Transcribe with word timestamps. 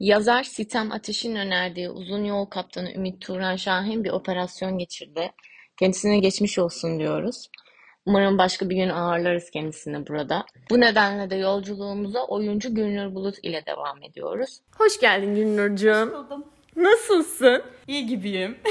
Yazar 0.00 0.42
Sitem 0.42 0.92
Ateş'in 0.92 1.36
önerdiği 1.36 1.90
Uzun 1.90 2.24
Yol 2.24 2.46
Kaptanı 2.46 2.92
Ümit 2.92 3.20
Turan 3.20 3.56
Şahin 3.56 4.04
bir 4.04 4.10
operasyon 4.10 4.78
geçirdi. 4.78 5.32
Kendisine 5.76 6.18
geçmiş 6.18 6.58
olsun 6.58 6.98
diyoruz. 6.98 7.50
Umarım 8.06 8.38
başka 8.38 8.70
bir 8.70 8.76
gün 8.76 8.88
ağırlarız 8.88 9.50
kendisini 9.50 10.06
burada. 10.06 10.46
Bu 10.70 10.80
nedenle 10.80 11.30
de 11.30 11.36
yolculuğumuza 11.36 12.24
oyuncu 12.24 12.74
Gülnur 12.74 13.14
Bulut 13.14 13.38
ile 13.42 13.66
devam 13.66 14.02
ediyoruz. 14.02 14.60
Hoş 14.76 15.00
geldin 15.00 15.34
Gülnur'cuğum. 15.34 16.12
Buldum. 16.12 16.44
Nasılsın? 16.76 17.62
İyi 17.86 18.06
gibiyim. 18.06 18.58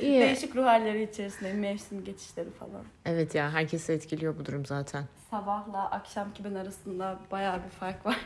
İyi. 0.00 0.20
Değişik 0.20 0.56
ruh 0.56 0.64
halleri 0.64 1.02
içerisindeyim. 1.02 1.58
Mevsim 1.58 2.04
geçişleri 2.04 2.50
falan. 2.50 2.84
Evet 3.06 3.34
ya 3.34 3.52
herkesi 3.52 3.92
etkiliyor 3.92 4.38
bu 4.38 4.46
durum 4.46 4.66
zaten. 4.66 5.04
Sabahla 5.30 5.90
akşamki 5.90 6.44
ben 6.44 6.54
arasında 6.54 7.18
bayağı 7.30 7.64
bir 7.64 7.70
fark 7.70 8.06
var. 8.06 8.18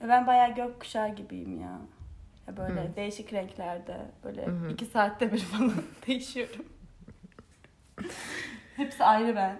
Ben 0.00 0.26
bayağı 0.26 0.54
gökkuşağı 0.54 1.08
gibiyim 1.14 1.60
ya. 1.60 1.78
ya 2.48 2.56
böyle 2.56 2.96
değişik 2.96 3.32
renklerde. 3.32 3.96
Böyle 4.24 4.48
iki 4.70 4.86
saatte 4.86 5.32
bir 5.32 5.38
falan 5.38 5.72
değişiyorum. 6.06 6.64
Hepsi 8.76 9.04
ayrı 9.04 9.36
ben. 9.36 9.58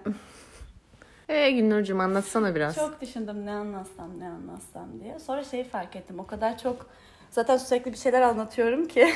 Ee 1.29 1.51
Gülnur'cuğum 1.51 1.99
anlatsana 1.99 2.55
biraz. 2.55 2.75
Çok 2.75 3.01
düşündüm 3.01 3.45
ne 3.45 3.51
anlatsam 3.51 4.19
ne 4.19 4.27
anlatsam 4.29 4.99
diye. 5.03 5.19
Sonra 5.19 5.43
şeyi 5.43 5.63
fark 5.63 5.95
ettim. 5.95 6.19
O 6.19 6.27
kadar 6.27 6.57
çok 6.57 6.89
zaten 7.31 7.57
sürekli 7.57 7.91
bir 7.93 7.97
şeyler 7.97 8.21
anlatıyorum 8.21 8.87
ki. 8.87 9.07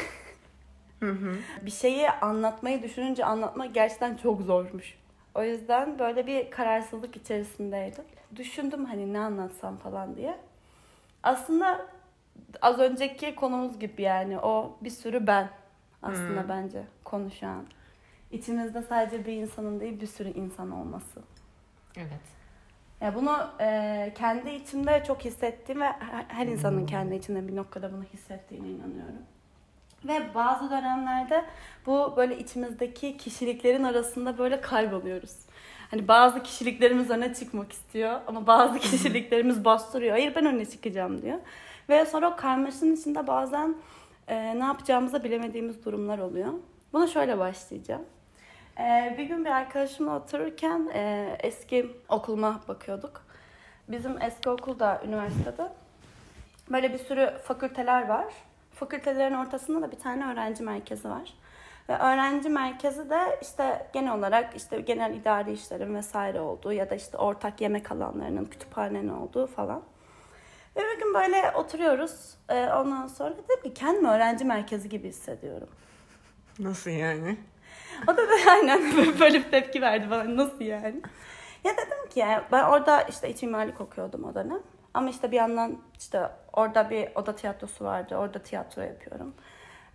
bir 1.66 1.72
şeyi 1.72 2.10
anlatmayı 2.10 2.84
düşününce 2.84 3.26
anlatmak 3.26 3.74
gerçekten 3.74 4.16
çok 4.16 4.42
zormuş. 4.42 4.98
O 5.36 5.44
yüzden 5.44 6.00
böyle 6.00 6.28
bir 6.28 6.52
kararsızlık 6.52 7.16
içerisindeydim. 7.16 8.04
Düşündüm 8.36 8.86
hani 8.86 9.14
ne 9.14 9.20
anlatsam 9.20 9.78
falan 9.78 10.16
diye. 10.16 10.38
Aslında 11.24 11.86
az 12.62 12.80
önceki 12.80 13.36
konumuz 13.36 13.80
gibi 13.80 14.02
yani 14.02 14.40
o 14.40 14.78
bir 14.82 14.90
sürü 14.90 15.28
ben 15.28 15.50
aslında 16.02 16.50
bence 16.50 16.84
konuşan. 17.04 17.66
İçimizde 18.32 18.82
sadece 18.82 19.26
bir 19.26 19.34
insanın 19.34 19.80
değil 19.80 20.02
bir 20.02 20.08
sürü 20.08 20.30
insan 20.30 20.72
olması. 20.72 21.22
Evet. 21.98 22.40
Ya 23.02 23.16
bunu 23.16 23.50
e, 23.60 24.14
kendi 24.18 24.50
içimde 24.50 25.04
çok 25.08 25.26
hissettiğim 25.26 25.82
ve 25.82 25.86
her, 25.86 26.26
her 26.28 26.48
insanın 26.48 26.86
kendi 26.86 27.16
içinde 27.16 27.48
bir 27.48 27.56
noktada 27.56 27.94
bunu 27.94 28.04
hissettiğine 28.04 28.68
inanıyorum. 28.68 29.24
Ve 30.06 30.34
bazı 30.36 30.70
dönemlerde 30.70 31.46
bu 31.86 32.14
böyle 32.18 32.38
içimizdeki 32.38 33.18
kişiliklerin 33.18 33.84
arasında 33.84 34.38
böyle 34.38 34.62
kayboluyoruz. 34.62 35.36
Hani 35.92 36.08
bazı 36.08 36.44
kişiliklerimiz 36.44 37.10
öne 37.10 37.34
çıkmak 37.34 37.72
istiyor 37.72 38.20
ama 38.28 38.48
bazı 38.48 38.80
kişiliklerimiz 38.80 39.66
bastırıyor. 39.66 40.12
Hayır 40.12 40.36
ben 40.36 40.46
öne 40.46 40.66
çıkacağım 40.66 41.22
diyor. 41.22 41.40
Ve 41.90 42.06
sonra 42.06 42.34
o 42.34 42.36
karmaşanın 42.36 42.96
içinde 42.96 43.28
bazen 43.28 43.76
e, 44.28 44.60
ne 44.60 44.64
yapacağımızı 44.64 45.24
bilemediğimiz 45.24 45.86
durumlar 45.86 46.18
oluyor. 46.20 46.54
Buna 46.94 47.08
şöyle 47.08 47.40
başlayacağım. 47.40 48.02
Ee, 48.80 49.16
bir 49.18 49.24
gün 49.24 49.46
bir 49.46 49.50
arkadaşımla 49.50 50.16
otururken 50.16 50.90
e, 50.94 51.36
eski 51.40 51.92
okuluma 52.10 52.62
bakıyorduk. 52.68 53.22
Bizim 53.88 54.22
eski 54.22 54.50
okulda, 54.50 55.02
üniversitede 55.06 55.70
böyle 56.72 56.94
bir 56.94 56.98
sürü 56.98 57.34
fakülteler 57.44 58.08
var. 58.08 58.26
Fakültelerin 58.74 59.34
ortasında 59.34 59.82
da 59.82 59.92
bir 59.92 60.00
tane 60.00 60.32
öğrenci 60.32 60.64
merkezi 60.64 61.10
var. 61.10 61.34
Ve 61.90 61.98
öğrenci 61.98 62.50
merkezi 62.50 63.10
de 63.10 63.40
işte 63.42 63.88
genel 63.94 64.14
olarak 64.14 64.56
işte 64.56 64.82
genel 64.82 65.14
idari 65.14 65.52
işlerin 65.52 65.96
vesaire 65.96 66.40
olduğu 66.40 66.74
ya 66.74 66.90
da 66.90 66.96
işte 66.96 67.18
ortak 67.18 67.62
yemek 67.62 67.92
alanlarının, 67.92 68.46
kütüphanenin 68.46 69.10
olduğu 69.10 69.48
falan. 69.48 69.84
Ve 70.76 70.80
bir 70.80 71.00
gün 71.00 71.14
böyle 71.14 71.52
oturuyoruz. 71.56 72.36
Ee, 72.50 72.68
ondan 72.68 73.08
sonra 73.08 73.34
dedim 73.38 73.64
ki 73.64 73.74
kendimi 73.74 74.08
öğrenci 74.08 74.46
merkezi 74.46 74.90
gibi 74.90 75.08
hissediyorum. 75.08 75.70
Nasıl 76.60 76.92
yani? 76.92 77.38
O 78.08 78.18
da, 78.18 78.18
da 78.18 78.34
aynen 78.52 78.82
böyle 79.20 79.40
bir 79.40 79.52
tepki 79.52 79.82
verdi 79.82 80.10
bana. 80.10 80.36
Nasıl 80.36 80.62
yani? 80.62 81.02
Ya 81.64 81.72
dedim 81.74 82.10
ki 82.10 82.20
yani 82.20 82.44
ben 82.52 82.64
orada 82.64 83.02
işte 83.02 83.30
iç 83.30 83.44
mimarlık 83.44 83.82
okuyordum 83.82 84.24
o 84.24 84.36
dönem. 84.36 84.60
Ama 84.94 85.10
işte 85.10 85.32
bir 85.32 85.38
yandan 85.38 85.78
işte 86.00 86.30
orada 86.54 86.90
bir 86.90 87.10
oda 87.16 87.36
tiyatrosu 87.36 87.86
vardı. 87.86 88.16
Orada 88.16 88.40
tiyatro 88.40 88.82
yapıyorum. 88.82 89.34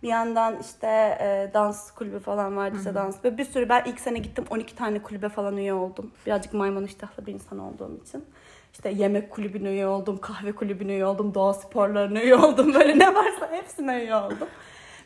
Bir 0.05 0.09
yandan 0.09 0.59
işte 0.59 0.87
e, 1.21 1.53
dans 1.53 1.91
kulübü 1.91 2.19
falan 2.19 2.57
vardı 2.57 2.77
işte 2.77 2.95
dans. 2.95 3.23
Ve 3.23 3.37
bir 3.37 3.45
sürü 3.45 3.69
ben 3.69 3.83
ilk 3.85 3.99
sene 3.99 4.19
gittim 4.19 4.45
12 4.49 4.75
tane 4.75 5.03
kulübe 5.03 5.29
falan 5.29 5.57
üye 5.57 5.73
oldum. 5.73 6.11
Birazcık 6.25 6.53
maymun 6.53 6.83
iştahlı 6.83 7.25
bir 7.25 7.33
insan 7.33 7.59
olduğum 7.59 8.01
için. 8.03 8.25
İşte 8.73 8.89
yemek 8.89 9.31
kulübüne 9.31 9.69
üye 9.69 9.87
oldum, 9.87 10.17
kahve 10.21 10.51
kulübüne 10.51 10.93
üye 10.93 11.05
oldum, 11.05 11.33
doğa 11.33 11.53
sporlarına 11.53 12.21
üye 12.21 12.35
oldum. 12.35 12.73
Böyle 12.73 12.99
ne 12.99 13.15
varsa 13.15 13.51
hepsine 13.51 14.03
üye 14.03 14.15
oldum. 14.15 14.47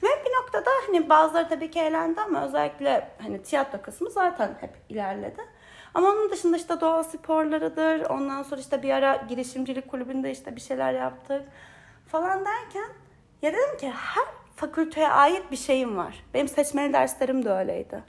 Ve 0.03 0.07
bir 0.25 0.31
noktada 0.41 0.69
hani 0.87 1.09
bazıları 1.09 1.49
tabii 1.49 1.71
ki 1.71 1.79
eğlendi 1.79 2.21
ama 2.21 2.45
özellikle 2.45 3.11
hani 3.21 3.43
tiyatro 3.43 3.81
kısmı 3.81 4.09
zaten 4.09 4.57
hep 4.59 4.71
ilerledi. 4.89 5.41
Ama 5.93 6.09
onun 6.09 6.31
dışında 6.31 6.57
işte 6.57 6.81
doğa 6.81 7.03
sporlarıdır. 7.03 8.09
Ondan 8.09 8.43
sonra 8.43 8.61
işte 8.61 8.83
bir 8.83 8.91
ara 8.91 9.15
girişimcilik 9.15 9.87
kulübünde 9.87 10.31
işte 10.31 10.55
bir 10.55 10.61
şeyler 10.61 10.93
yaptık 10.93 11.41
falan 12.07 12.45
derken 12.45 12.89
ya 13.41 13.53
dedim 13.53 13.77
ki 13.77 13.91
her 13.91 14.38
fakülteye 14.59 15.07
ait 15.07 15.51
bir 15.51 15.57
şeyim 15.57 15.97
var. 15.97 16.23
Benim 16.33 16.47
seçmeli 16.47 16.93
derslerim 16.93 17.45
de 17.45 17.49
öyleydi. 17.49 18.03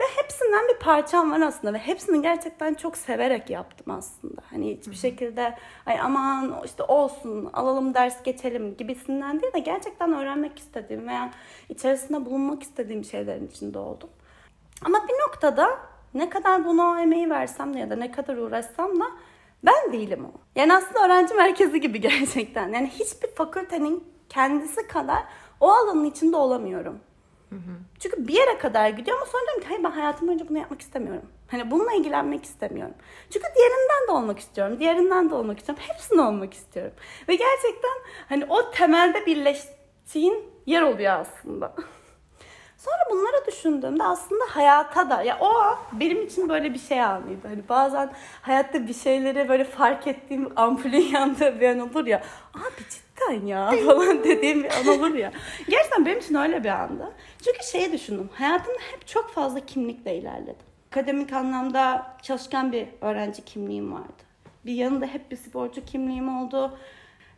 Ve 0.00 0.04
hepsinden 0.22 0.68
bir 0.68 0.78
parçam 0.78 1.30
var 1.30 1.40
aslında 1.40 1.74
ve 1.74 1.78
hepsini 1.78 2.22
gerçekten 2.22 2.74
çok 2.74 2.96
severek 2.96 3.50
yaptım 3.50 3.94
aslında. 3.94 4.42
Hani 4.50 4.76
hiçbir 4.76 4.94
şekilde 4.94 5.54
ay 5.86 6.00
aman 6.00 6.62
işte 6.64 6.82
olsun 6.82 7.50
alalım 7.52 7.94
ders 7.94 8.22
geçelim 8.22 8.76
gibisinden 8.76 9.42
değil 9.42 9.52
de 9.52 9.58
gerçekten 9.58 10.12
öğrenmek 10.12 10.58
istediğim 10.58 11.08
veya 11.08 11.30
içerisinde 11.68 12.26
bulunmak 12.26 12.62
istediğim 12.62 13.04
şeylerin 13.04 13.46
içinde 13.46 13.78
oldum. 13.78 14.10
Ama 14.84 14.98
bir 15.08 15.28
noktada 15.28 15.78
ne 16.14 16.30
kadar 16.30 16.64
buna 16.64 17.02
emeği 17.02 17.30
versem 17.30 17.74
de 17.74 17.78
ya 17.78 17.90
da 17.90 17.96
ne 17.96 18.10
kadar 18.10 18.36
uğraşsam 18.36 19.00
da 19.00 19.04
ben 19.62 19.92
değilim 19.92 20.24
o. 20.24 20.40
Yani 20.56 20.74
aslında 20.74 21.06
öğrenci 21.06 21.34
merkezi 21.34 21.80
gibi 21.80 22.00
gerçekten. 22.10 22.68
Yani 22.68 22.88
hiçbir 22.88 23.28
fakültenin 23.34 24.04
kendisi 24.28 24.86
kadar 24.88 25.24
o 25.60 25.70
alanın 25.70 26.04
içinde 26.04 26.36
olamıyorum. 26.36 26.98
Çünkü 27.98 28.28
bir 28.28 28.34
yere 28.34 28.58
kadar 28.58 28.88
gidiyor 28.88 29.16
ama 29.16 29.26
sonra 29.26 29.42
diyorum 29.46 29.62
ki 29.62 29.68
hayır 29.68 29.84
ben 29.84 29.90
hayatım 29.90 30.28
boyunca 30.28 30.48
bunu 30.48 30.58
yapmak 30.58 30.80
istemiyorum. 30.80 31.22
Hani 31.50 31.70
bununla 31.70 31.92
ilgilenmek 31.92 32.44
istemiyorum. 32.44 32.94
Çünkü 33.30 33.46
diğerinden 33.56 34.08
de 34.08 34.12
olmak 34.12 34.38
istiyorum. 34.38 34.76
Diğerinden 34.80 35.30
de 35.30 35.34
olmak 35.34 35.58
istiyorum. 35.58 35.84
Hepsini 35.88 36.20
olmak 36.20 36.54
istiyorum. 36.54 36.92
Ve 37.28 37.34
gerçekten 37.34 37.92
hani 38.28 38.44
o 38.48 38.70
temelde 38.70 39.26
birleştiğin 39.26 40.44
yer 40.66 40.82
oluyor 40.82 41.12
aslında. 41.12 41.74
Sonra 42.88 43.10
bunları 43.10 43.46
düşündüğümde 43.46 44.04
aslında 44.04 44.44
hayata 44.48 45.10
da 45.10 45.22
ya 45.22 45.38
o 45.40 45.52
benim 45.92 46.22
için 46.22 46.48
böyle 46.48 46.74
bir 46.74 46.78
şey 46.78 47.02
anıydı. 47.02 47.48
Hani 47.48 47.68
bazen 47.68 48.10
hayatta 48.42 48.88
bir 48.88 48.94
şeyleri 48.94 49.48
böyle 49.48 49.64
fark 49.64 50.06
ettiğim 50.06 50.52
ampulün 50.56 51.06
yandığı 51.12 51.60
bir 51.60 51.68
an 51.68 51.78
olur 51.78 52.06
ya. 52.06 52.22
Abi 52.54 52.82
cidden 52.90 53.46
ya 53.46 53.70
falan 53.86 54.24
dediğim 54.24 54.64
bir 54.64 54.70
an 54.70 54.86
olur 54.86 55.14
ya. 55.14 55.32
Gerçekten 55.68 56.06
benim 56.06 56.18
için 56.18 56.34
öyle 56.34 56.64
bir 56.64 56.68
andı. 56.68 57.12
Çünkü 57.44 57.66
şeyi 57.72 57.92
düşündüm. 57.92 58.30
Hayatımda 58.34 58.78
hep 58.92 59.06
çok 59.06 59.30
fazla 59.30 59.66
kimlikle 59.66 60.16
ilerledim. 60.16 60.66
Akademik 60.90 61.32
anlamda 61.32 62.16
çalışkan 62.22 62.72
bir 62.72 62.88
öğrenci 63.00 63.44
kimliğim 63.44 63.92
vardı. 63.92 64.22
Bir 64.66 64.72
yanında 64.72 65.06
hep 65.06 65.30
bir 65.30 65.36
sporcu 65.36 65.84
kimliğim 65.84 66.38
oldu. 66.38 66.78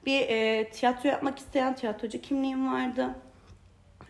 Bir 0.06 0.20
e, 0.20 0.70
tiyatro 0.70 1.08
yapmak 1.08 1.38
isteyen 1.38 1.74
tiyatrocu 1.74 2.20
kimliğim 2.20 2.72
vardı 2.72 3.14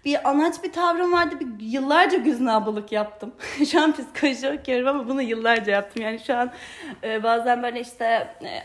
bir 0.04 0.28
anaç 0.28 0.64
bir 0.64 0.72
tavrım 0.72 1.12
vardı. 1.12 1.34
Bir 1.40 1.64
yıllarca 1.64 2.18
güznabalık 2.18 2.92
yaptım. 2.92 3.34
şu 3.70 3.82
an 3.82 3.92
psikoloji 3.92 4.60
okuyorum 4.60 4.88
ama 4.88 5.08
bunu 5.08 5.22
yıllarca 5.22 5.72
yaptım. 5.72 6.02
Yani 6.02 6.18
şu 6.18 6.36
an 6.36 6.52
e, 7.02 7.22
bazen 7.22 7.62
böyle 7.62 7.80
işte 7.80 8.04
e, 8.44 8.62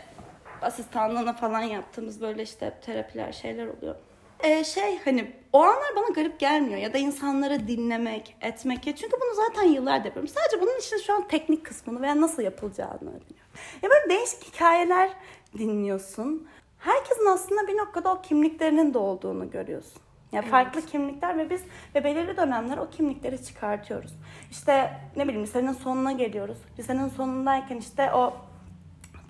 asistanlığına 0.62 1.32
falan 1.32 1.62
yaptığımız 1.62 2.20
böyle 2.20 2.42
işte 2.42 2.74
terapiler 2.86 3.32
şeyler 3.32 3.66
oluyor. 3.66 3.94
E, 4.40 4.64
şey 4.64 4.98
hani 5.04 5.32
o 5.52 5.62
anlar 5.62 5.96
bana 5.96 6.08
garip 6.14 6.40
gelmiyor 6.40 6.78
ya 6.78 6.92
da 6.92 6.98
insanları 6.98 7.68
dinlemek, 7.68 8.36
etmek. 8.40 8.86
Ya 8.86 8.96
çünkü 8.96 9.16
bunu 9.20 9.34
zaten 9.46 9.68
yıllardır 9.68 10.04
yapıyorum. 10.04 10.34
Sadece 10.34 10.60
bunun 10.62 10.78
için 10.78 10.98
şu 10.98 11.14
an 11.14 11.28
teknik 11.28 11.66
kısmını 11.66 12.02
veya 12.02 12.20
nasıl 12.20 12.42
yapılacağını 12.42 12.94
öğreniyorum. 12.94 13.52
Ya 13.82 13.90
böyle 13.90 14.08
değişik 14.08 14.44
hikayeler 14.44 15.10
dinliyorsun. 15.58 16.48
Herkesin 16.78 17.26
aslında 17.26 17.68
bir 17.68 17.76
noktada 17.76 18.12
o 18.12 18.22
kimliklerinin 18.22 18.94
de 18.94 18.98
olduğunu 18.98 19.50
görüyorsun. 19.50 20.02
Yani 20.36 20.44
evet. 20.44 20.50
farklı 20.50 20.82
kimlikler 20.86 21.38
ve 21.38 21.50
biz 21.50 21.62
ve 21.94 22.04
belirli 22.04 22.36
dönemler 22.36 22.78
o 22.78 22.90
kimlikleri 22.90 23.44
çıkartıyoruz. 23.44 24.12
İşte 24.50 25.00
ne 25.16 25.24
bileyim 25.24 25.42
lisenin 25.42 25.72
sonuna 25.72 26.12
geliyoruz. 26.12 26.58
Lisenin 26.78 27.08
sonundayken 27.08 27.76
işte 27.76 28.12
o 28.12 28.34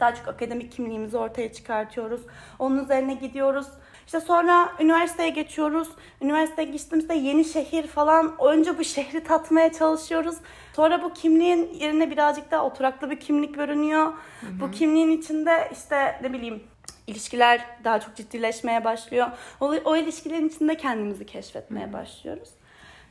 daha 0.01 0.15
çok 0.15 0.29
akademik 0.29 0.73
kimliğimizi 0.73 1.17
ortaya 1.17 1.53
çıkartıyoruz. 1.53 2.21
Onun 2.59 2.85
üzerine 2.85 3.15
gidiyoruz. 3.15 3.67
İşte 4.07 4.21
sonra 4.21 4.73
üniversiteye 4.81 5.29
geçiyoruz. 5.29 5.89
Üniversiteye 6.23 6.71
geçtiğimizde 6.71 7.15
yeni 7.15 7.45
şehir 7.45 7.87
falan. 7.87 8.35
Önce 8.45 8.79
bu 8.79 8.85
şehri 8.85 9.25
tatmaya 9.25 9.73
çalışıyoruz. 9.73 10.37
Sonra 10.73 11.03
bu 11.03 11.13
kimliğin 11.13 11.75
yerine 11.75 12.11
birazcık 12.11 12.51
daha 12.51 12.65
oturaklı 12.65 13.11
bir 13.11 13.21
kimlik 13.21 13.55
görünüyor. 13.55 14.07
Hı 14.07 14.47
hı. 14.47 14.61
Bu 14.61 14.71
kimliğin 14.71 15.11
içinde 15.11 15.71
işte 15.73 16.19
ne 16.23 16.33
bileyim 16.33 16.63
ilişkiler 17.07 17.61
daha 17.85 18.01
çok 18.01 18.17
ciddileşmeye 18.17 18.85
başlıyor. 18.85 19.27
O, 19.61 19.67
o 19.85 19.97
ilişkilerin 19.97 20.49
içinde 20.49 20.77
kendimizi 20.77 21.27
keşfetmeye 21.27 21.93
başlıyoruz. 21.93 22.49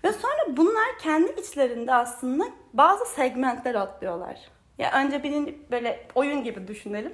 Ve 0.04 0.14
sonra 0.14 0.58
bunlar 0.58 1.00
kendi 1.02 1.32
içlerinde 1.42 1.94
aslında 1.94 2.44
bazı 2.74 3.06
segmentler 3.06 3.76
atlıyorlar. 3.76 4.40
Ya 4.78 4.92
önce 4.92 5.24
birinci 5.24 5.58
böyle 5.72 6.08
oyun 6.16 6.44
gibi 6.44 6.68
düşünelim. 6.68 7.14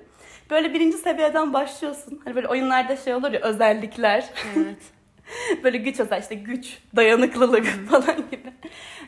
Böyle 0.50 0.74
birinci 0.74 0.98
seviyeden 0.98 1.54
başlıyorsun. 1.54 2.22
Hani 2.24 2.36
böyle 2.36 2.48
oyunlarda 2.48 2.98
şey 2.98 3.14
olur 3.16 3.32
ya 3.32 3.40
özellikler. 3.40 4.30
Evet. 4.58 4.78
böyle 5.64 5.78
güç 5.78 6.00
özel 6.00 6.22
işte 6.22 6.36
güç, 6.36 6.78
dayanıklılık 6.96 7.66
falan 7.90 8.18
gibi. 8.32 8.54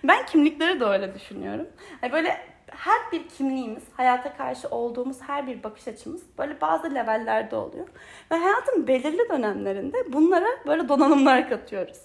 Ben 0.04 0.26
kimlikleri 0.26 0.80
de 0.80 0.86
öyle 0.86 1.16
düşünüyorum. 1.16 1.68
Yani 2.04 2.14
böyle 2.14 2.53
her 2.76 3.12
bir 3.12 3.30
kimliğimiz, 3.30 3.84
hayata 3.94 4.38
karşı 4.38 4.68
olduğumuz 4.68 5.22
her 5.22 5.48
bir 5.48 5.64
bakış 5.64 5.88
açımız 5.88 6.22
böyle 6.38 6.62
bazı 6.62 6.96
levellerde 6.96 7.56
oluyor. 7.56 7.88
Ve 8.32 8.36
hayatın 8.36 8.88
belirli 8.88 9.30
dönemlerinde 9.30 10.14
bunlara 10.14 10.48
böyle 10.68 10.90
donanımlar 10.90 11.50
katıyoruz. 11.50 11.98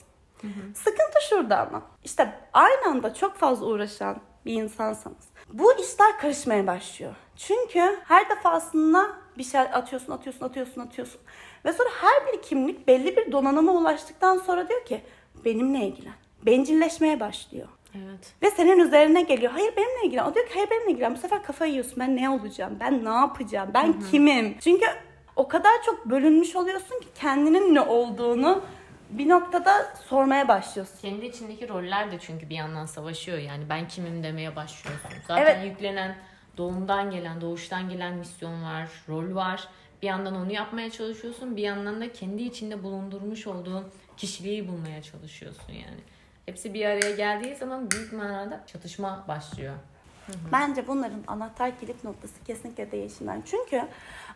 Sıkıntı 0.75 1.19
şurada 1.29 1.59
ama. 1.69 1.83
İşte 2.05 2.33
aynı 2.53 2.87
anda 2.87 3.15
çok 3.15 3.35
fazla 3.37 3.67
uğraşan 3.67 4.21
bir 4.47 4.53
insansanız 4.53 5.29
bu 5.53 5.73
işler 5.73 6.19
karışmaya 6.19 6.67
başlıyor. 6.67 7.15
Çünkü 7.37 7.99
her 8.05 8.31
defasında 8.31 9.07
bir 9.39 9.45
şey 9.45 9.61
atıyorsun, 9.61 10.13
atıyorsun, 10.13 10.45
atıyorsun, 10.47 10.81
atıyorsun. 10.81 11.21
Ve 11.65 11.73
sonra 11.73 11.89
her 12.01 12.33
bir 12.33 12.43
kimlik 12.43 12.89
belli 12.89 13.17
bir 13.17 13.33
donanıma 13.33 13.73
ulaştıktan 13.73 14.39
sonra 14.39 14.69
diyor 14.69 14.85
ki 14.85 15.01
benimle 15.45 15.79
ilgilen. 15.79 16.15
Bencilleşmeye 16.47 17.21
başlıyor. 17.21 17.69
Evet. 17.95 18.33
Ve 18.43 18.51
senin 18.51 18.79
üzerine 18.79 19.23
geliyor. 19.23 19.53
Hayır 19.53 19.77
benimle 19.77 20.07
ilgilen. 20.07 20.25
O 20.25 20.35
diyor 20.35 20.47
ki 20.47 20.53
hayır 20.55 20.71
benimle 20.71 20.91
ilgilen. 20.93 21.15
Bu 21.15 21.19
sefer 21.19 21.43
kafayı 21.43 21.73
yiyorsun. 21.73 21.95
Ben 22.01 22.17
ne 22.17 22.31
olacağım? 22.31 22.77
Ben 22.81 23.05
ne 23.05 23.09
yapacağım? 23.09 23.71
Ben 23.75 24.01
kimim? 24.11 24.57
Çünkü 24.61 24.87
o 25.37 25.49
kadar 25.49 25.73
çok 25.87 26.07
bölünmüş 26.07 26.57
oluyorsun 26.57 27.01
ki 27.01 27.07
kendinin 27.15 27.75
ne 27.75 27.81
olduğunu 27.81 28.63
bir 29.11 29.29
noktada 29.29 29.95
sormaya 30.09 30.49
başlıyorsun. 30.49 30.99
Kendi 31.03 31.27
içindeki 31.27 31.69
roller 31.69 32.13
de 32.13 32.19
çünkü 32.21 32.49
bir 32.49 32.55
yandan 32.55 32.87
savaşıyor. 32.87 33.39
Yani 33.39 33.65
ben 33.69 33.89
kimim 33.89 34.23
demeye 34.23 34.57
başlıyorsun. 34.57 35.11
Zaten 35.29 35.43
Evet. 35.43 35.65
yüklenen 35.65 36.17
doğumdan 36.57 37.11
gelen, 37.11 37.41
doğuştan 37.41 37.89
gelen 37.89 38.15
misyon 38.15 38.63
var, 38.65 38.89
rol 39.09 39.35
var. 39.35 39.69
Bir 40.03 40.07
yandan 40.07 40.37
onu 40.37 40.53
yapmaya 40.53 40.91
çalışıyorsun. 40.91 41.57
Bir 41.57 41.63
yandan 41.63 42.01
da 42.01 42.13
kendi 42.13 42.43
içinde 42.43 42.83
bulundurmuş 42.83 43.47
olduğun 43.47 43.85
kişiliği 44.17 44.69
bulmaya 44.69 45.03
çalışıyorsun 45.03 45.73
yani. 45.73 46.01
Hepsi 46.49 46.75
bir 46.75 46.87
araya 46.87 47.11
geldiği 47.11 47.57
zaman 47.57 47.91
büyük 47.91 48.13
manada 48.13 48.61
çatışma 48.67 49.25
başlıyor. 49.29 49.75
Bence 50.53 50.87
bunların 50.87 51.21
anahtar 51.27 51.79
kilit 51.81 52.05
noktası 52.05 52.45
kesinlikle 52.45 52.93
değişimler. 52.93 53.37
Çünkü 53.47 53.83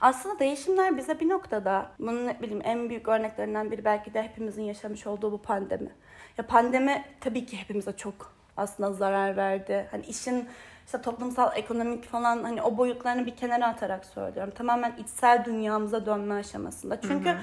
aslında 0.01 0.39
değişimler 0.39 0.97
bize 0.97 1.21
bir 1.21 1.29
noktada, 1.29 1.87
bunun 1.99 2.27
ne 2.27 2.41
bileyim 2.43 2.63
en 2.65 2.89
büyük 2.89 3.09
örneklerinden 3.09 3.71
biri 3.71 3.85
belki 3.85 4.15
de 4.15 4.23
hepimizin 4.23 4.63
yaşamış 4.63 5.07
olduğu 5.07 5.33
bu 5.33 5.39
pandemi. 5.39 5.91
Ya 6.39 6.47
pandemi 6.47 7.05
tabii 7.21 7.47
ki 7.47 7.57
hepimize 7.57 7.93
çok 7.93 8.33
aslında 8.57 8.93
zarar 8.93 9.37
verdi. 9.37 9.89
Hani 9.91 10.07
işin 10.07 10.49
işte 10.87 11.03
toplumsal, 11.03 11.57
ekonomik 11.57 12.05
falan 12.05 12.43
hani 12.43 12.63
o 12.63 12.77
boyutlarını 12.77 13.27
bir 13.27 13.37
kenara 13.37 13.67
atarak 13.67 14.05
söylüyorum. 14.05 14.53
Tamamen 14.57 14.97
içsel 14.97 15.45
dünyamıza 15.45 16.07
dönme 16.07 16.35
aşamasında. 16.35 17.01
Çünkü 17.01 17.37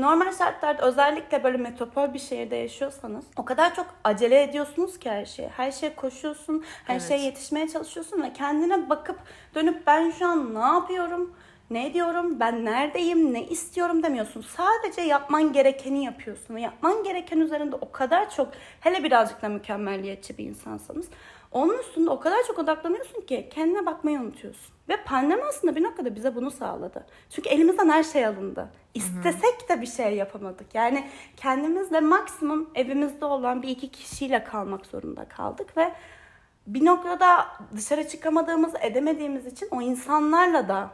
normal 0.00 0.32
şartlarda 0.32 0.82
özellikle 0.86 1.44
böyle 1.44 1.56
metropol 1.56 2.14
bir 2.14 2.18
şehirde 2.18 2.56
yaşıyorsanız 2.56 3.24
o 3.36 3.44
kadar 3.44 3.74
çok 3.74 3.86
acele 4.04 4.42
ediyorsunuz 4.42 4.98
ki 4.98 5.10
her 5.10 5.24
şeye. 5.24 5.48
Her 5.48 5.72
şeye 5.72 5.94
koşuyorsun, 5.94 6.64
her 6.84 6.94
Evet. 6.94 7.08
şeye 7.08 7.20
yetişmeye 7.20 7.68
çalışıyorsun 7.68 8.22
ve 8.22 8.32
kendine 8.32 8.90
bakıp 8.90 9.18
dönüp 9.54 9.86
ben 9.86 10.10
şu 10.10 10.26
an 10.26 10.54
ne 10.54 10.58
yapıyorum, 10.74 11.34
ne 11.70 11.94
diyorum, 11.94 12.40
ben 12.40 12.64
neredeyim, 12.64 13.34
ne 13.34 13.46
istiyorum 13.46 14.02
demiyorsun. 14.02 14.44
Sadece 14.56 15.00
yapman 15.00 15.52
gerekeni 15.52 16.04
yapıyorsun 16.04 16.54
ve 16.54 16.60
yapman 16.60 17.04
gereken 17.04 17.40
üzerinde 17.40 17.76
o 17.76 17.92
kadar 17.92 18.30
çok 18.30 18.48
hele 18.80 19.04
birazcık 19.04 19.42
da 19.42 19.48
mükemmelliyetçi 19.48 20.38
bir 20.38 20.44
insansanız 20.44 21.06
onun 21.52 21.78
üstünde 21.78 22.10
o 22.10 22.20
kadar 22.20 22.38
çok 22.46 22.58
odaklanıyorsun 22.58 23.20
ki 23.20 23.48
kendine 23.52 23.86
bakmayı 23.86 24.20
unutuyorsun. 24.20 24.74
Ve 24.88 24.96
pandemi 25.04 25.44
aslında 25.44 25.76
bir 25.76 25.82
noktada 25.82 26.14
bize 26.14 26.34
bunu 26.34 26.50
sağladı. 26.50 27.06
Çünkü 27.30 27.48
elimizden 27.48 27.88
her 27.88 28.02
şey 28.02 28.26
alındı. 28.26 28.68
İstesek 28.94 29.68
de 29.68 29.80
bir 29.80 29.86
şey 29.86 30.16
yapamadık. 30.16 30.74
Yani 30.74 31.08
kendimizle 31.36 32.00
maksimum 32.00 32.70
evimizde 32.74 33.24
olan 33.24 33.62
bir 33.62 33.68
iki 33.68 33.88
kişiyle 33.88 34.44
kalmak 34.44 34.86
zorunda 34.86 35.24
kaldık 35.28 35.76
ve 35.76 35.92
bir 36.66 36.84
noktada 36.84 37.46
dışarı 37.76 38.08
çıkamadığımız, 38.08 38.72
edemediğimiz 38.80 39.46
için 39.46 39.68
o 39.70 39.82
insanlarla 39.82 40.68
da 40.68 40.90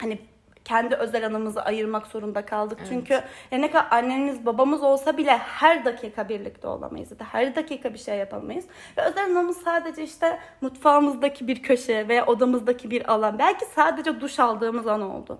hani 0.00 0.18
kendi 0.64 0.94
özel 0.94 1.26
anımızı 1.26 1.62
ayırmak 1.62 2.06
zorunda 2.06 2.44
kaldık. 2.44 2.78
Çünkü 2.88 3.14
ya 3.50 3.58
ne 3.58 3.70
kadar 3.70 3.86
annemiz 3.90 4.46
babamız 4.46 4.82
olsa 4.82 5.16
bile 5.16 5.36
her 5.38 5.84
dakika 5.84 6.28
birlikte 6.28 6.68
olamayız. 6.68 7.10
Ya 7.10 7.18
da 7.18 7.24
her 7.24 7.56
dakika 7.56 7.94
bir 7.94 7.98
şey 7.98 8.18
yapamayız. 8.18 8.64
Ve 8.98 9.02
özel 9.02 9.24
anımız 9.24 9.56
sadece 9.62 10.02
işte 10.02 10.38
mutfağımızdaki 10.60 11.48
bir 11.48 11.62
köşe 11.62 12.08
veya 12.08 12.26
odamızdaki 12.26 12.90
bir 12.90 13.12
alan. 13.12 13.38
Belki 13.38 13.64
sadece 13.64 14.20
duş 14.20 14.38
aldığımız 14.38 14.86
an 14.86 15.02
oldu. 15.02 15.38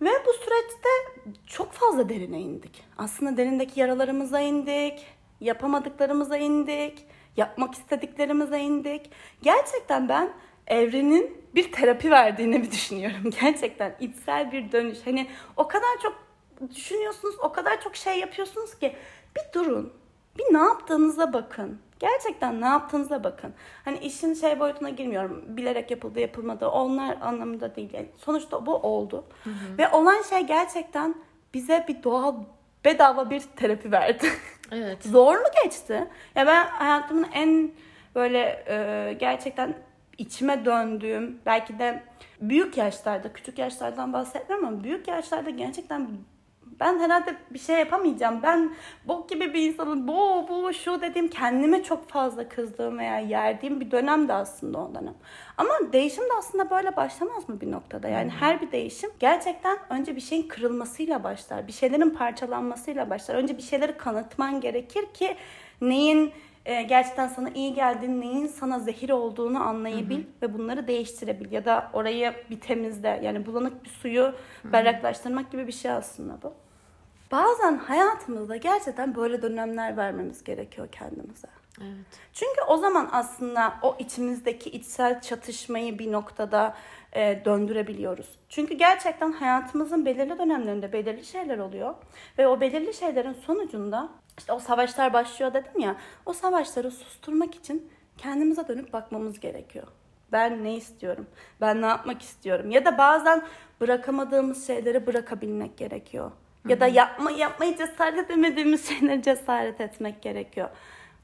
Ve 0.00 0.10
bu 0.26 0.32
süreçte 0.32 0.88
çok 1.46 1.72
fazla 1.72 2.08
derine 2.08 2.40
indik. 2.40 2.84
Aslında 2.98 3.36
derindeki 3.36 3.80
yaralarımıza 3.80 4.40
indik, 4.40 5.06
yapamadıklarımıza 5.40 6.36
indik, 6.36 7.06
yapmak 7.36 7.74
istediklerimize 7.74 8.60
indik. 8.60 9.10
Gerçekten 9.42 10.08
ben 10.08 10.30
evrenin 10.66 11.44
bir 11.54 11.72
terapi 11.72 12.10
verdiğini 12.10 12.62
bir 12.62 12.70
düşünüyorum. 12.70 13.30
Gerçekten 13.40 13.94
içsel 14.00 14.52
bir 14.52 14.72
dönüş. 14.72 14.98
Hani 15.04 15.26
o 15.56 15.68
kadar 15.68 15.98
çok 16.02 16.24
düşünüyorsunuz, 16.74 17.34
o 17.42 17.52
kadar 17.52 17.80
çok 17.80 17.96
şey 17.96 18.18
yapıyorsunuz 18.18 18.78
ki 18.78 18.96
bir 19.36 19.52
durun. 19.60 19.92
Bir 20.38 20.54
ne 20.54 20.58
yaptığınıza 20.58 21.32
bakın. 21.32 21.78
Gerçekten 21.98 22.60
ne 22.60 22.66
yaptığınıza 22.66 23.24
bakın. 23.24 23.54
Hani 23.84 23.98
işin 23.98 24.34
şey 24.34 24.60
boyutuna 24.60 24.88
girmiyorum. 24.88 25.44
Bilerek 25.46 25.90
yapıldı 25.90 26.20
yapılmadı. 26.20 26.68
Onlar 26.68 27.18
anlamında 27.20 27.76
değil. 27.76 27.90
Yani 27.92 28.08
sonuçta 28.16 28.66
bu 28.66 28.76
oldu. 28.76 29.24
Ve 29.78 29.88
olan 29.88 30.22
şey 30.22 30.40
gerçekten 30.40 31.14
bize 31.54 31.84
bir 31.88 32.02
doğal 32.02 32.34
bedava 32.84 33.30
bir 33.30 33.40
terapi 33.56 33.92
verdi. 33.92 34.26
Evet. 34.72 35.04
Zorlu 35.04 35.44
geçti. 35.64 36.08
Ya 36.34 36.46
ben 36.46 36.66
hayatımın 36.66 37.26
en 37.32 37.70
böyle 38.14 38.64
e, 38.68 39.12
gerçekten 39.12 39.74
içime 40.18 40.64
döndüğüm 40.64 41.38
belki 41.46 41.78
de 41.78 42.02
büyük 42.40 42.76
yaşlarda, 42.76 43.32
küçük 43.32 43.58
yaşlardan 43.58 44.12
bahsetmiyorum 44.12 44.68
ama 44.68 44.84
büyük 44.84 45.08
yaşlarda 45.08 45.50
gerçekten 45.50 46.08
ben 46.80 46.98
herhalde 46.98 47.36
bir 47.50 47.58
şey 47.58 47.78
yapamayacağım. 47.78 48.40
Ben 48.42 48.74
bok 49.04 49.28
gibi 49.28 49.54
bir 49.54 49.68
insanım. 49.68 50.08
Bu, 50.08 50.46
bu, 50.48 50.72
şu 50.74 51.00
dediğim 51.02 51.28
kendime 51.28 51.82
çok 51.82 52.08
fazla 52.08 52.48
kızdığım 52.48 52.98
veya 52.98 53.18
yerdiğim 53.18 53.80
bir 53.80 53.90
dönem 53.90 54.28
de 54.28 54.32
aslında 54.32 54.78
o 54.78 54.94
dönem. 54.94 55.14
Ama 55.56 55.92
değişim 55.92 56.24
de 56.24 56.32
aslında 56.38 56.70
böyle 56.70 56.96
başlamaz 56.96 57.48
mı 57.48 57.60
bir 57.60 57.70
noktada? 57.70 58.08
Yani 58.08 58.30
her 58.30 58.60
bir 58.60 58.72
değişim 58.72 59.10
gerçekten 59.20 59.78
önce 59.90 60.16
bir 60.16 60.20
şeyin 60.20 60.48
kırılmasıyla 60.48 61.24
başlar. 61.24 61.66
Bir 61.66 61.72
şeylerin 61.72 62.10
parçalanmasıyla 62.10 63.10
başlar. 63.10 63.34
Önce 63.34 63.56
bir 63.56 63.62
şeyleri 63.62 63.96
kanıtman 63.96 64.60
gerekir 64.60 65.06
ki 65.14 65.36
neyin 65.80 66.32
e, 66.64 66.82
gerçekten 66.82 67.28
sana 67.28 67.50
iyi 67.50 67.74
geldiğini, 67.74 68.20
neyin 68.20 68.46
sana 68.46 68.78
zehir 68.78 69.10
olduğunu 69.10 69.62
anlayabil 69.62 70.24
ve 70.42 70.54
bunları 70.54 70.86
değiştirebil. 70.86 71.52
Ya 71.52 71.64
da 71.64 71.90
orayı 71.92 72.34
bir 72.50 72.60
temizle. 72.60 73.20
Yani 73.22 73.46
bulanık 73.46 73.84
bir 73.84 73.90
suyu 73.90 74.34
berraklaştırmak 74.64 75.52
gibi 75.52 75.66
bir 75.66 75.72
şey 75.72 75.90
aslında 75.90 76.42
bu. 76.42 76.54
Bazen 77.32 77.78
hayatımızda 77.78 78.56
gerçekten 78.56 79.14
böyle 79.14 79.42
dönemler 79.42 79.96
vermemiz 79.96 80.44
gerekiyor 80.44 80.88
kendimize. 80.92 81.48
Evet. 81.80 82.20
Çünkü 82.32 82.60
o 82.68 82.76
zaman 82.76 83.08
aslında 83.12 83.74
o 83.82 83.96
içimizdeki 83.98 84.70
içsel 84.70 85.20
çatışmayı 85.20 85.98
bir 85.98 86.12
noktada 86.12 86.76
e, 87.12 87.44
döndürebiliyoruz. 87.44 88.38
Çünkü 88.48 88.74
gerçekten 88.74 89.32
hayatımızın 89.32 90.06
belirli 90.06 90.38
dönemlerinde 90.38 90.92
belirli 90.92 91.24
şeyler 91.24 91.58
oluyor. 91.58 91.94
Ve 92.38 92.48
o 92.48 92.60
belirli 92.60 92.94
şeylerin 92.94 93.32
sonucunda 93.32 94.08
işte 94.38 94.52
o 94.52 94.58
savaşlar 94.58 95.12
başlıyor 95.12 95.54
dedim 95.54 95.80
ya. 95.80 95.96
O 96.26 96.32
savaşları 96.32 96.90
susturmak 96.90 97.54
için 97.54 97.90
kendimize 98.18 98.68
dönüp 98.68 98.92
bakmamız 98.92 99.40
gerekiyor. 99.40 99.86
Ben 100.32 100.64
ne 100.64 100.74
istiyorum? 100.76 101.26
Ben 101.60 101.82
ne 101.82 101.86
yapmak 101.86 102.22
istiyorum? 102.22 102.70
Ya 102.70 102.84
da 102.84 102.98
bazen 102.98 103.42
bırakamadığımız 103.80 104.66
şeyleri 104.66 105.06
bırakabilmek 105.06 105.76
gerekiyor. 105.76 106.30
Ya 106.68 106.80
da 106.80 106.86
yapma, 106.86 107.30
yapmayı 107.30 107.76
cesaret 107.76 108.18
edemediğimiz 108.18 108.88
şeyleri 108.88 109.22
cesaret 109.22 109.80
etmek 109.80 110.22
gerekiyor. 110.22 110.68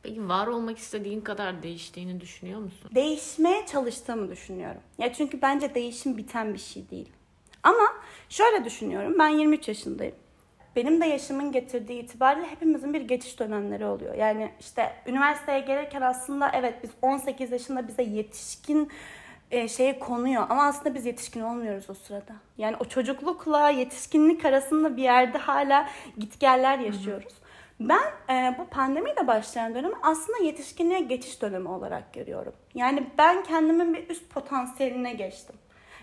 Peki 0.02 0.29
var 0.29 0.47
olmak 0.47 0.79
istediğin 0.79 1.21
kadar 1.21 1.62
değiştiğini 1.62 2.21
düşünüyor 2.21 2.61
musun? 2.61 2.90
değişmeye 2.95 3.67
çalıştığımı 3.67 4.31
düşünüyorum. 4.31 4.81
Ya 4.99 5.12
çünkü 5.12 5.43
bence 5.43 5.75
değişim 5.75 6.17
biten 6.17 6.55
bir 6.55 6.59
şey 6.59 6.90
değil. 6.90 7.12
Ama 7.62 7.95
şöyle 8.29 8.64
düşünüyorum. 8.64 9.17
Ben 9.19 9.29
23 9.29 9.69
yaşındayım. 9.69 10.14
Benim 10.77 11.00
de 11.00 11.07
yaşımın 11.07 11.53
getirdiği 11.53 12.03
itibariyle 12.03 12.47
hepimizin 12.47 12.95
bir 12.95 13.00
geçiş 13.00 13.41
dönemleri 13.41 13.87
oluyor. 13.87 14.15
Yani 14.15 14.50
işte 14.61 14.93
üniversiteye 15.07 15.61
gelirken 15.61 16.03
aslında 16.03 16.50
evet 16.55 16.75
biz 16.83 16.91
18 17.03 17.53
yaşında 17.53 17.89
bize 17.89 18.03
yetişkin 18.03 18.91
e, 19.50 19.69
şeye 19.69 19.99
konuyor 19.99 20.47
ama 20.49 20.65
aslında 20.65 20.95
biz 20.95 21.07
yetişkin 21.07 21.41
olmuyoruz 21.41 21.91
o 21.91 21.95
sırada. 21.95 22.33
Yani 22.59 22.77
o 22.81 22.85
çocuklukla 22.85 23.71
yetişkinlik 23.71 24.45
arasında 24.45 24.97
bir 24.97 25.03
yerde 25.03 25.39
hala 25.39 25.89
gitgeller 26.19 26.79
yaşıyoruz. 26.79 27.33
Ben 27.81 28.11
e, 28.31 28.55
bu 28.59 28.67
pandemiyle 28.67 29.27
başlayan 29.27 29.75
dönemi 29.75 29.95
aslında 30.03 30.39
yetişkinliğe 30.45 31.00
geçiş 31.00 31.43
dönemi 31.43 31.69
olarak 31.69 32.12
görüyorum. 32.12 32.53
Yani 32.75 33.07
ben 33.19 33.43
kendimin 33.43 33.95
bir 33.95 34.09
üst 34.09 34.31
potansiyeline 34.31 35.12
geçtim. 35.12 35.57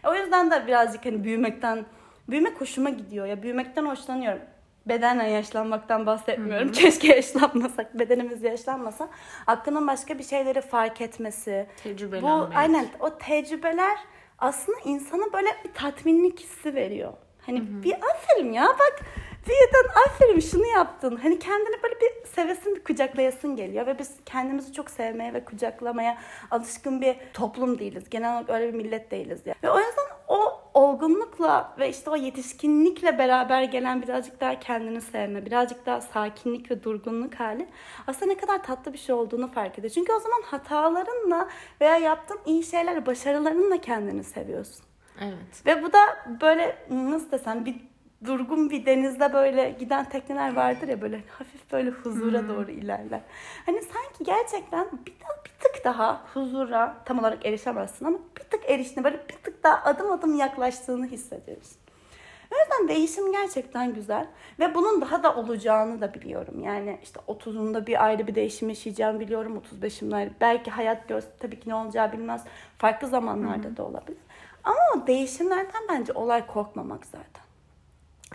E, 0.03 0.07
o 0.07 0.15
yüzden 0.15 0.51
de 0.51 0.67
birazcık 0.67 1.05
hani 1.05 1.23
büyümekten, 1.23 1.85
büyümek 2.29 2.61
hoşuma 2.61 2.89
gidiyor 2.89 3.25
ya 3.25 3.43
büyümekten 3.43 3.85
hoşlanıyorum. 3.85 4.41
Bedenen 4.89 5.25
yaşlanmaktan 5.25 6.05
bahsetmiyorum. 6.05 6.71
Keşke 6.71 7.07
yaşlanmasak, 7.15 7.99
bedenimiz 7.99 8.43
yaşlanmasa. 8.43 9.09
Aklının 9.47 9.87
başka 9.87 10.19
bir 10.19 10.23
şeyleri 10.23 10.61
fark 10.61 11.01
etmesi. 11.01 11.67
Bu 11.77 11.83
Tecrübelenmek. 11.83 12.57
aynen 12.57 12.87
o 12.99 13.17
tecrübeler 13.17 13.97
aslında 14.39 14.77
insana 14.85 15.33
böyle 15.33 15.47
bir 15.65 15.73
tatminlik 15.73 16.39
hissi 16.39 16.75
veriyor. 16.75 17.13
Hani 17.45 17.83
bir 17.83 17.93
aferin 17.93 18.51
ya 18.51 18.67
bak 18.67 18.99
birden 19.47 19.89
aferin 20.07 20.39
şunu 20.39 20.65
yaptın. 20.67 21.15
Hani 21.23 21.39
kendini 21.39 21.83
böyle 21.83 21.95
bir 22.01 22.27
sevesin 22.27 22.75
bir 22.75 22.83
kucaklayasın 22.83 23.55
geliyor 23.55 23.85
ve 23.87 23.99
biz 23.99 24.15
kendimizi 24.25 24.73
çok 24.73 24.89
sevmeye 24.89 25.33
ve 25.33 25.45
kucaklamaya 25.45 26.17
alışkın 26.51 27.01
bir 27.01 27.15
toplum 27.33 27.79
değiliz. 27.79 28.09
Genel 28.09 28.33
olarak 28.33 28.49
öyle 28.49 28.67
bir 28.67 28.77
millet 28.77 29.11
değiliz 29.11 29.41
ya. 29.45 29.55
Ve 29.63 29.69
o 29.69 29.77
yüzden 29.79 30.05
o 30.27 30.61
olgunlukla 30.77 31.73
ve 31.79 31.89
işte 31.89 32.09
o 32.09 32.15
yetişkinlikle 32.15 33.17
beraber 33.17 33.63
gelen 33.63 34.01
birazcık 34.01 34.41
daha 34.41 34.59
kendini 34.59 35.01
sevme, 35.01 35.45
birazcık 35.45 35.85
daha 35.85 36.01
sakinlik 36.01 36.71
ve 36.71 36.83
durgunluk 36.83 37.35
hali 37.35 37.67
aslında 38.07 38.33
ne 38.33 38.37
kadar 38.37 38.63
tatlı 38.63 38.93
bir 38.93 38.97
şey 38.97 39.15
olduğunu 39.15 39.47
fark 39.47 39.79
ediyor. 39.79 39.93
Çünkü 39.93 40.13
o 40.13 40.19
zaman 40.19 40.41
hatalarınla 40.45 41.49
veya 41.81 41.97
yaptığın 41.97 42.39
iyi 42.45 42.63
şeyler, 42.63 43.05
başarılarınla 43.05 43.81
kendini 43.81 44.23
seviyorsun. 44.23 44.85
Evet. 45.21 45.65
Ve 45.65 45.83
bu 45.83 45.93
da 45.93 45.99
böyle 46.41 46.77
nasıl 46.89 47.31
desem 47.31 47.65
bir 47.65 47.75
durgun 48.25 48.69
bir 48.69 48.85
denizde 48.85 49.33
böyle 49.33 49.75
giden 49.79 50.09
tekneler 50.09 50.55
vardır 50.55 50.87
ya 50.87 51.01
böyle 51.01 51.23
hafif 51.29 51.71
böyle 51.71 51.89
huzura 51.89 52.47
doğru 52.47 52.71
ilerler. 52.71 53.21
Hani 53.65 53.81
sanki 53.81 54.23
gerçekten 54.23 54.87
bir, 54.91 55.13
bir 55.45 55.51
tık 55.59 55.85
daha 55.85 56.21
huzura 56.33 56.95
tam 57.05 57.19
olarak 57.19 57.45
erişemezsin 57.45 58.05
ama 58.05 58.17
bir 58.37 58.43
tık 58.43 58.69
eriştiğini 58.69 59.03
böyle 59.03 59.19
bir 59.29 59.35
tık 59.35 59.63
daha 59.63 59.83
adım 59.83 60.11
adım 60.11 60.35
yaklaştığını 60.35 61.05
hissediyorsun. 61.05 61.77
O 62.51 62.55
yüzden 62.55 62.87
değişim 62.87 63.31
gerçekten 63.31 63.93
güzel 63.93 64.27
ve 64.59 64.75
bunun 64.75 65.01
daha 65.01 65.23
da 65.23 65.35
olacağını 65.35 66.01
da 66.01 66.13
biliyorum. 66.13 66.63
Yani 66.63 66.99
işte 67.03 67.19
30'unda 67.27 67.87
bir 67.87 68.05
ayrı 68.05 68.27
bir 68.27 68.35
değişim 68.35 68.69
yaşayacağımı 68.69 69.19
biliyorum. 69.19 69.63
35'imde 69.81 70.15
ayrı. 70.15 70.31
Belki 70.41 70.71
hayat 70.71 71.07
göz 71.07 71.25
tabii 71.39 71.59
ki 71.59 71.69
ne 71.69 71.75
olacağı 71.75 72.11
bilmez. 72.11 72.43
Farklı 72.77 73.07
zamanlarda 73.07 73.77
da 73.77 73.83
olabilir. 73.83 74.19
Ama 74.63 74.79
o 74.95 75.07
değişimlerden 75.07 75.81
bence 75.89 76.13
olay 76.13 76.47
korkmamak 76.47 77.05
zaten. 77.05 77.46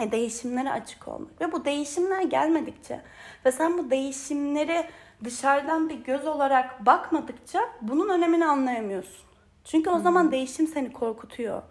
E, 0.00 0.12
değişimlere 0.12 0.70
açık 0.70 1.08
olmak. 1.08 1.40
Ve 1.40 1.52
bu 1.52 1.64
değişimler 1.64 2.22
gelmedikçe 2.22 3.00
ve 3.44 3.52
sen 3.52 3.78
bu 3.78 3.90
değişimleri 3.90 4.86
dışarıdan 5.24 5.88
bir 5.88 6.04
göz 6.04 6.26
olarak 6.26 6.86
bakmadıkça 6.86 7.60
bunun 7.80 8.08
önemini 8.08 8.46
anlayamıyorsun. 8.46 9.26
Çünkü 9.64 9.90
o 9.90 9.98
zaman 9.98 10.32
değişim 10.32 10.66
seni 10.66 10.92
korkutuyor. 10.92 11.62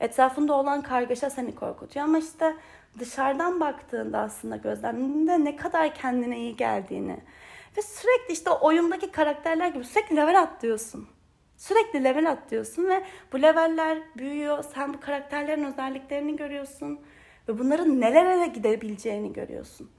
Etrafında 0.00 0.54
olan 0.54 0.82
kargaşa 0.82 1.30
seni 1.30 1.54
korkutuyor 1.54 2.04
ama 2.04 2.18
işte 2.18 2.56
dışarıdan 2.98 3.60
baktığında 3.60 4.18
aslında 4.18 4.56
gözleminde 4.56 5.44
ne 5.44 5.56
kadar 5.56 5.94
kendine 5.94 6.38
iyi 6.38 6.56
geldiğini 6.56 7.16
ve 7.76 7.82
sürekli 7.82 8.32
işte 8.32 8.50
oyundaki 8.50 9.10
karakterler 9.10 9.68
gibi 9.68 9.84
sürekli 9.84 10.16
level 10.16 10.42
atlıyorsun. 10.42 11.08
Sürekli 11.56 12.04
level 12.04 12.30
atlıyorsun 12.30 12.88
ve 12.88 13.04
bu 13.32 13.42
leveller 13.42 13.98
büyüyor. 14.16 14.64
Sen 14.74 14.94
bu 14.94 15.00
karakterlerin 15.00 15.64
özelliklerini 15.64 16.36
görüyorsun 16.36 17.00
ve 17.48 17.58
bunların 17.58 18.00
nelere 18.00 18.46
gidebileceğini 18.46 19.32
görüyorsun. 19.32 19.90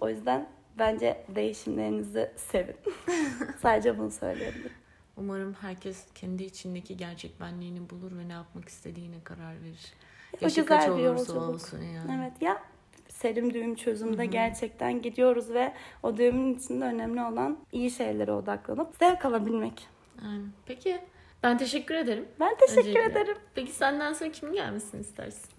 O 0.00 0.08
yüzden 0.08 0.48
bence 0.78 1.24
değişimlerinizi 1.28 2.30
sevin. 2.36 2.76
Sadece 3.62 3.98
bunu 3.98 4.10
söyleyebilirim. 4.10 4.72
Umarım 5.16 5.54
herkes 5.60 6.04
kendi 6.14 6.44
içindeki 6.44 6.96
gerçek 6.96 7.40
benliğini 7.40 7.90
bulur 7.90 8.18
ve 8.18 8.28
ne 8.28 8.32
yapmak 8.32 8.68
istediğine 8.68 9.16
karar 9.24 9.62
verir. 9.62 9.92
O 10.34 10.38
Yaşı 10.40 10.60
güzel 10.60 10.80
kaç 10.80 10.88
olursa 10.88 11.02
yolculuk. 11.02 11.48
olsun 11.54 11.82
yani. 11.82 12.10
Evet 12.20 12.42
ya 12.42 12.62
serim 13.08 13.54
düğüm 13.54 13.74
çözümde 13.74 14.26
gerçekten 14.26 15.02
gidiyoruz 15.02 15.50
ve 15.50 15.72
o 16.02 16.16
düğümün 16.16 16.54
içinde 16.54 16.84
önemli 16.84 17.22
olan 17.22 17.58
iyi 17.72 17.90
şeylere 17.90 18.32
odaklanıp 18.32 18.96
zevk 18.98 19.24
alabilmek. 19.24 19.88
Aynen. 20.22 20.48
Peki 20.66 20.98
ben 21.42 21.58
teşekkür 21.58 21.94
ederim. 21.94 22.28
Ben 22.40 22.56
teşekkür 22.56 22.80
Öncelikle. 22.80 23.04
ederim. 23.20 23.36
Peki 23.54 23.72
senden 23.72 24.12
sonra 24.12 24.32
kim 24.32 24.52
gelmesini 24.52 25.00
istersin? 25.00 25.50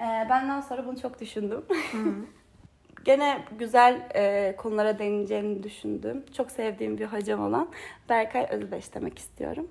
Ee, 0.00 0.26
benden 0.30 0.60
sonra 0.60 0.86
bunu 0.86 1.00
çok 1.00 1.20
düşündüm. 1.20 1.64
Gene 3.04 3.44
güzel 3.58 4.08
e, 4.14 4.56
konulara 4.56 4.98
değineceğini 4.98 5.62
düşündüm. 5.62 6.24
Çok 6.36 6.50
sevdiğim 6.50 6.98
bir 6.98 7.06
hocam 7.06 7.40
olan 7.42 7.68
Berkay 8.08 8.46
Özdeş 8.50 8.94
demek 8.94 9.18
istiyorum. 9.18 9.68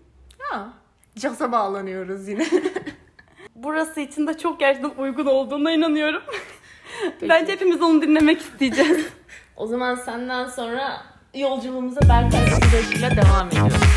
Ya 0.51 0.73
caza 1.15 1.51
bağlanıyoruz 1.51 2.27
yine. 2.27 2.45
Burası 3.55 4.01
için 4.01 4.27
de 4.27 4.37
çok 4.37 4.59
gerçekten 4.59 5.03
uygun 5.03 5.25
olduğuna 5.25 5.71
inanıyorum. 5.71 6.21
Peki. 7.19 7.29
Bence 7.29 7.51
hepimiz 7.51 7.81
onu 7.81 8.01
dinlemek 8.01 8.41
isteyeceğiz. 8.41 9.07
o 9.55 9.67
zaman 9.67 9.95
senden 9.95 10.47
sonra 10.47 11.01
yolculuğumuza 11.33 12.01
Berkay 12.01 12.41
Özdeş 12.41 12.99
ile 12.99 13.09
devam 13.23 13.47
ediyoruz. 13.47 13.94